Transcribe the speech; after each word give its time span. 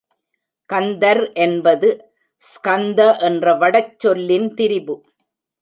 கந்தர் 0.69 1.21
என்பது 1.33 1.89
ஸ்கந்த 2.41 2.99
என்ற 3.19 3.53
வடச் 3.53 3.95
சொல்லின் 3.99 4.49
திரிபு. 4.53 4.95